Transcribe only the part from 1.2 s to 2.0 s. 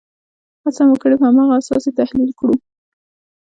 هماغه اساس یې